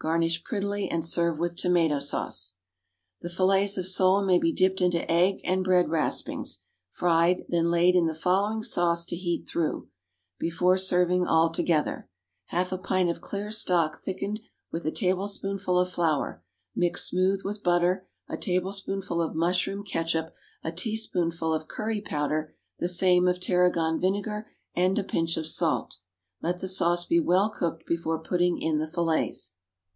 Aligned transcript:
Garnish 0.00 0.44
prettily, 0.44 0.88
and 0.88 1.04
serve 1.04 1.40
with 1.40 1.56
tomato 1.56 1.98
sauce. 1.98 2.54
The 3.20 3.28
fillets 3.28 3.76
of 3.76 3.84
sole 3.84 4.24
may 4.24 4.38
be 4.38 4.52
dipped 4.52 4.80
into 4.80 5.10
egg 5.10 5.40
and 5.42 5.64
bread 5.64 5.88
raspings, 5.88 6.60
fried, 6.92 7.44
then 7.48 7.68
laid 7.68 7.96
in 7.96 8.06
the 8.06 8.14
following 8.14 8.62
sauce 8.62 9.04
to 9.06 9.16
heat 9.16 9.48
through, 9.48 9.88
before 10.38 10.76
serving 10.78 11.26
altogether: 11.26 12.08
half 12.46 12.70
a 12.70 12.78
pint 12.78 13.10
of 13.10 13.20
clear 13.20 13.50
stock 13.50 14.00
thickened 14.00 14.38
with 14.70 14.86
a 14.86 14.92
tablespoonful 14.92 15.76
of 15.76 15.90
flour, 15.90 16.44
mixed 16.76 17.08
smooth 17.08 17.42
with 17.44 17.64
butter, 17.64 18.06
a 18.28 18.36
tablespoonful 18.36 19.20
of 19.20 19.34
mushroom 19.34 19.82
ketchup, 19.82 20.32
a 20.62 20.70
teaspoonful 20.70 21.52
of 21.52 21.66
curry 21.66 22.00
powder, 22.00 22.54
the 22.78 22.86
same 22.88 23.26
of 23.26 23.40
tarragon 23.40 24.00
vinegar, 24.00 24.48
and 24.76 24.96
a 24.96 25.02
pinch 25.02 25.36
of 25.36 25.44
salt. 25.44 25.96
Let 26.40 26.60
the 26.60 26.68
sauce 26.68 27.04
be 27.04 27.18
well 27.18 27.50
cooked 27.50 27.84
before 27.84 28.22
putting 28.22 28.62
in 28.62 28.78
the 28.78 28.86
fillets. 28.86 29.54